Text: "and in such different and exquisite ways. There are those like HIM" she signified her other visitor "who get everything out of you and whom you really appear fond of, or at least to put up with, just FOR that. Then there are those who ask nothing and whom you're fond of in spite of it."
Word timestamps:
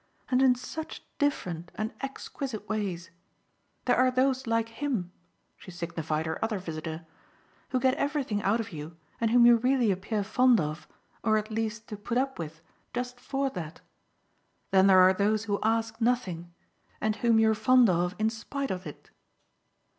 "and 0.29 0.41
in 0.41 0.55
such 0.55 1.05
different 1.19 1.71
and 1.75 1.93
exquisite 2.01 2.67
ways. 2.67 3.11
There 3.85 3.95
are 3.95 4.09
those 4.09 4.47
like 4.47 4.69
HIM" 4.69 5.11
she 5.57 5.69
signified 5.69 6.25
her 6.25 6.43
other 6.43 6.57
visitor 6.57 7.05
"who 7.69 7.79
get 7.79 7.93
everything 7.97 8.41
out 8.41 8.59
of 8.59 8.71
you 8.71 8.97
and 9.19 9.29
whom 9.29 9.45
you 9.45 9.57
really 9.57 9.91
appear 9.91 10.23
fond 10.23 10.59
of, 10.59 10.87
or 11.23 11.37
at 11.37 11.51
least 11.51 11.87
to 11.89 11.97
put 11.97 12.17
up 12.17 12.39
with, 12.39 12.61
just 12.95 13.19
FOR 13.19 13.51
that. 13.51 13.81
Then 14.71 14.87
there 14.87 15.01
are 15.01 15.13
those 15.13 15.43
who 15.43 15.59
ask 15.61 16.01
nothing 16.01 16.51
and 16.99 17.17
whom 17.17 17.37
you're 17.37 17.53
fond 17.53 17.87
of 17.87 18.15
in 18.17 18.31
spite 18.31 18.71
of 18.71 18.87
it." 18.87 19.11